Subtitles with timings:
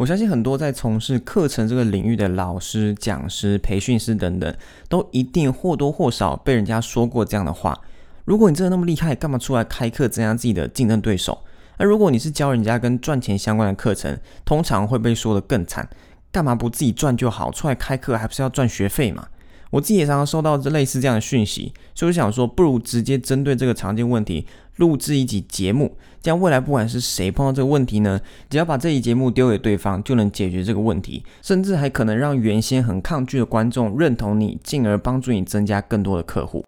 [0.00, 4.56] 我相信很多在从事课程这个领域的老师、讲师、培训师等等，
[4.88, 7.78] 都一定或多或少被人家说过这样的话：
[8.24, 11.42] 如果你真的那么厉害，干嘛出来开课增加自己的竞争对手？
[11.76, 15.86] 而如果你是教人家跟赚钱相关的课程，通常会被说的更惨：
[16.32, 17.52] 干嘛不自己赚就好？
[17.52, 19.28] 出来开课还不是要赚学费嘛？
[19.68, 24.46] 我自己也常常收到这类似这样的讯息，所以我想说，不如直接针对这个常见问题
[24.80, 28.18] 录制一集节目，这样未来不管是谁碰到这个问题呢，
[28.48, 36.64] 只要把这一节目丢给对方，就能解决这个问题，甚至还可能让原先很抗拒的观众认同你，进而帮助你增加更多的客户。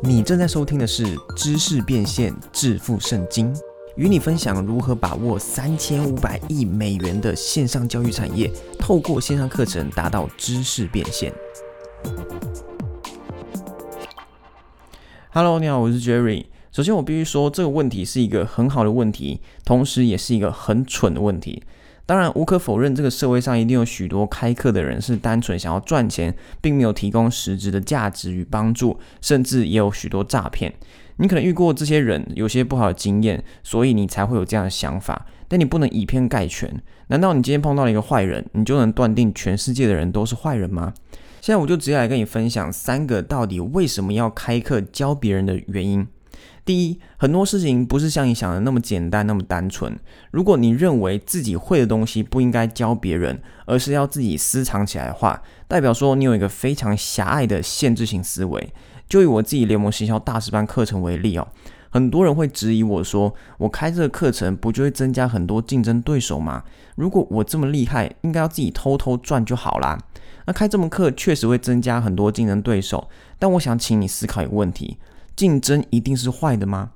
[0.00, 1.04] 你正在收听的是
[1.34, 3.52] 《知识变现致富圣经》。
[3.96, 11.30] 与你分享如何把握三千五百亿美元的线上教育产业，透过线上课程达到知识变现。
[15.34, 16.44] Hello，你好，我是 Jerry。
[16.72, 21.62] 首先，我必须说这个问题是一个很好的问题，同时也是一个很蠢的问题。
[22.04, 30.70] 当然，无可否认，这个社会上一定有许多开课的人是单纯想要赚钱，并没有提供实质的价值与帮助，甚至也有许多诈骗。
[31.16, 35.24] 你可能遇过这些人有些不好的经验，所以你才会有这样的想法。
[35.48, 36.70] 但你不能以偏概全。
[37.08, 40.92] 难道你今天碰到了一个坏人，你就能断定全世界的人都是坏人吗？
[41.42, 46.06] 现在我就直接来跟你分享三个到底为什么要开课教别人的原因。
[46.64, 49.98] 第一，很多事情不是像你想的那么简单、那么单纯。
[50.30, 58.72] 如果你认为自己会的东西不应该教别人，而是要自己私藏起来的话，代表说你有一个非常狭隘的限制性思维。
[59.08, 61.48] 就以我自己联盟行销大师班课程为例哦，
[61.92, 66.64] 很多人会质疑我说，我开这个课程不就会增加很多竞争对手吗？
[66.96, 69.98] 如果我这么厉害，应该要自己偷偷赚就好啦。
[70.46, 74.96] 那开这门课确实会增加很多竞争对手，但我想请你思考一个问题：
[75.36, 76.92] 竞争一定是坏的吗？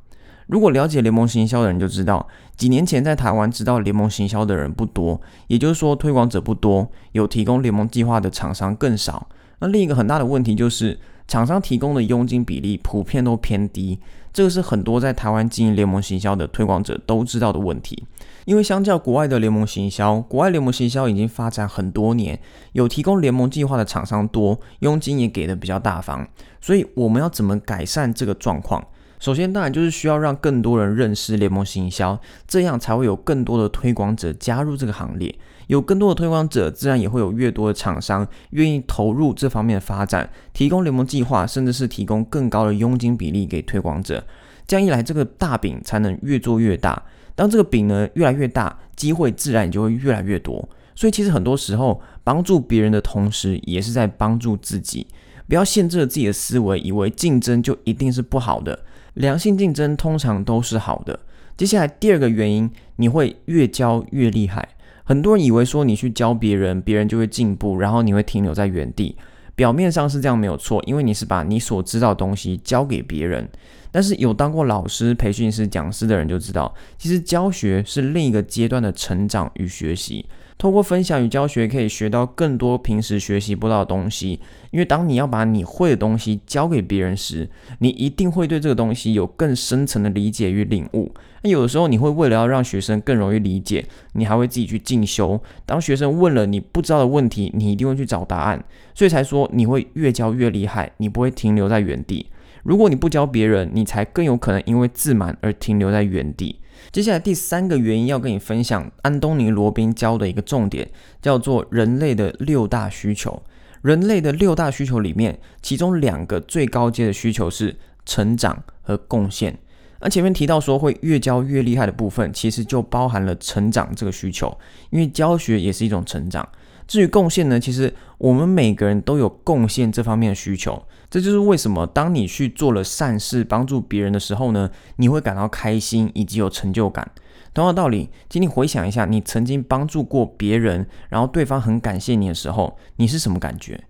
[0.47, 9.29] 如果了解联盟行销的人就知道，几年前在台湾知道联盟行销的人不多，也就是说推广者不多，有提供联盟计划的厂商更少。
[9.59, 10.99] 那另一个很大的问题就是。
[11.29, 13.99] 厂商提供的佣金比例普遍都偏低，
[14.33, 18.05] 这个是很多在台湾经营联盟行销的推广者都知道的问题。
[18.45, 22.39] 因为相较国外的联盟行销，国外联盟行销已经发展很多年，
[22.73, 26.29] 有提供联盟计划的厂商多，佣金也给的比较大方。
[26.61, 28.87] 所以我们要怎么改善这个状况？
[29.19, 35.35] 首先，当然就是需要让更多人认识联盟行销，这样才会有更多的推广者加入这个行列。
[35.67, 44.25] 有更多的推广者，自然也会有越多的厂商愿意投入这方面的发展，提供联盟计划，甚至是提供更高的佣金比例给推广者。
[44.67, 47.03] 这样一来，这个大饼才能越做越大。
[47.35, 50.69] 当这个饼呢越来越大，机会自然也就会越来越多。
[50.95, 55.07] 所以，其实很多时候帮助别人的同时，也是在帮助自己。
[55.47, 58.79] 不要限制了自己的思维，以为竞争就一定是不好的。
[59.15, 61.19] 良性竞争通常都是好的。
[61.57, 64.67] 接下来第二个原因，你会越教越厉害。
[65.09, 69.17] 很多人以为说你去教别人，别人就会进步，然后你会停留在原地。
[69.55, 73.49] 表面上是这样没有错，因为你是把你所知道的东西教给别人。
[73.97, 80.27] 但是有当过老师、培训师、讲师的人就知道，其实教学是另一个阶段的成长与学习。
[80.59, 84.39] 透过分享与教学，可以学到更多平时学习不到的东西。
[84.71, 87.49] 因为当你要把你会的东西教给别人时，
[87.79, 91.11] 你一定会对这个东西有更深层的理解与领悟。
[91.41, 95.41] 那有的时候，你会为了要让学生更容易理解，你还会自己去进修。
[95.65, 98.63] 当学生问了你不知道的问题，你一定会去找答案。
[98.95, 102.27] 所以才说你会越教越厉害，你不会停留在原地。
[102.67, 106.61] 如果你不教别人，你才更有可能因为自满而停留在原地。
[106.91, 110.89] 接下来第三个原因要跟你分享，安东尼·罗宾教的一个重点，
[111.23, 113.41] 叫做人类的六大需求。
[113.83, 119.57] 人类的六大需求里面，其中两个最高阶的需求是成长和贡献。
[120.01, 124.59] 那前面提到说会越教越厉害的部分，其实就包含了成长这个需求，
[124.91, 126.47] 因为教学也是一种成长。
[126.87, 130.83] 至于贡献呢，其实我们每个人都有贡献这方面的需求。
[131.11, 137.11] 这就是为什么当你去做了善事，帮助别人的时候呢，你会感到开心以及有成就感。
[137.55, 143.83] 同样道理，请你回想一下，你曾经帮助过别人，然后对方很感谢你的时候，你是什么感觉？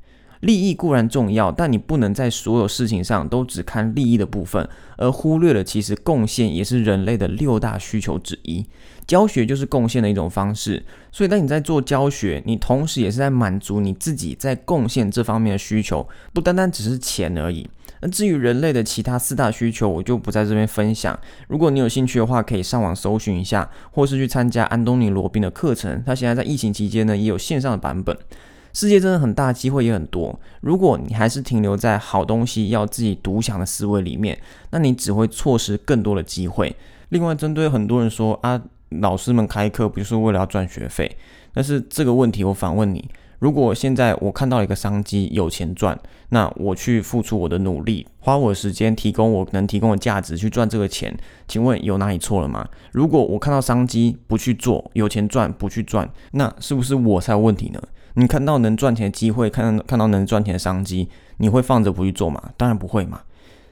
[0.46, 4.66] 利益固然重要，但你不能在所有事情上都只看利益的部分，
[4.96, 8.64] 而忽略了其实贡献也是人类的六大需求之一。
[9.08, 17.68] 教学就是贡献的一种方式，所以当你在做教学，你同时也是在满足你自己在贡献这方面的需求，不单单只是钱而已。
[18.00, 21.18] 那至于人类的其他四大需求，我就不在这边分享。
[21.48, 26.02] 如果你有兴趣的话，可以上网搜寻一下，或是去参加安东尼罗宾的课程。
[26.04, 28.16] 他现在在疫情期间呢，也有线上的版本。
[28.76, 30.38] 世界真的很大，机会也很多。
[30.60, 34.38] 如果你还是停留在好东西要自己独享的思维里面，
[34.70, 36.76] 那你只会错失更多的机会。
[37.08, 41.16] 另外，针对很多人说啊，老师们开课不就是为了要赚学费？
[41.54, 43.08] 但是这个问题我反问你：
[43.38, 45.98] 如果现在我看到一个商机，有钱赚，
[46.28, 51.16] 那我去付出我的努力，花我的时间，提供我能提供的价值去赚这个钱，
[51.48, 52.68] 请问有哪里错了吗？
[52.92, 57.80] 如果我看到商机不去做，有钱赚不去赚，那是不是我才有问题呢？
[58.18, 62.42] 你看到能赚钱的机会，看到看到能赚钱的商机，你会放着不去做吗？
[62.56, 63.20] 当然不会嘛。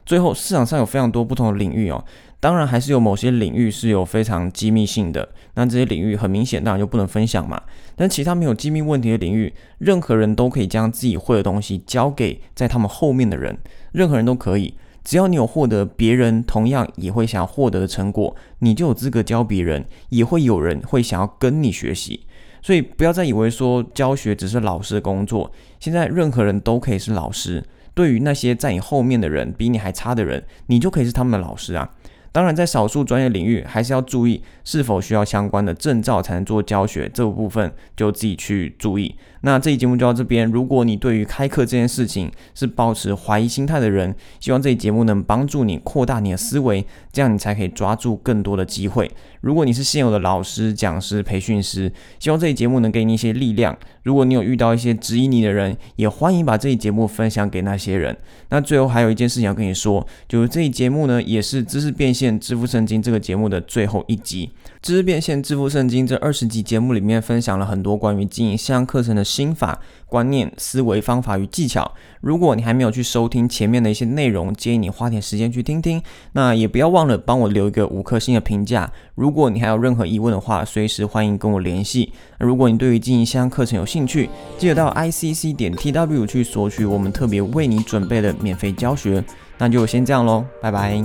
[0.04, 2.04] 最后，市场上有非常多不同的领域哦，
[2.38, 7.58] 当然还是有某些领域是有非常机密性的，那这些领域很明显当然就不能分享嘛。
[7.96, 13.56] 但其他没有机密问题的领域，任何人都可以将自己会的东西交给在他们后面的人，
[13.92, 22.26] 任何人都可以，只要你有获得别人同样也会想要获得的成果，你就有资格教别人，也会有人会想要跟你学习。
[22.64, 27.62] 所以不要再以为说教学只是老师的工作，现在任何人都可以是老师。
[27.92, 31.90] 对于那些在你后面的人，比你还差的人，你就可以是他们的老师啊。
[32.32, 39.14] 当然，在少数专业领域，还是要注意是否需要相关的证照才能做教学，这部分就自己去注意。
[39.44, 40.50] 那这期节目就到这边。
[40.50, 46.82] 如果你对于开课这件事情是保持怀疑心态的人，希望这期节目能帮助你扩大你的思维，
[47.12, 49.10] 这样你才可以抓住更多的机会。
[49.42, 53.76] 如果你是现有的老师、讲师、培训师，希望这期节目能给你一些力量。
[54.04, 58.16] 如果你有遇到一些质疑你的人，也欢迎把这期节目分享给那些人。
[58.48, 64.48] 那最后还有一件事情要跟你说，就是这期节目呢，也是知识变现、致富圣经这个节目的最后一集。
[64.84, 69.80] 知识变现、致富圣经这二十集节目里面，分享了很多关于经营线上课程的心法。
[70.06, 71.90] 观念、思维、方法与技巧。
[72.20, 76.02] 如果你还没有去收听前面的一些内容，建议你花点时间去听听。
[76.32, 78.92] 那也不要忘了帮我留一个五颗星的评价。
[79.14, 82.12] 如果你还有任何疑问的话，随时欢迎跟我联系。
[82.38, 84.28] 如果你对于经营线上课程有兴趣，
[84.58, 89.24] 记得到 i c c 点 t w 去索取我们特别为你准备的免费教学。
[89.56, 91.02] 那就先这样喽，拜拜。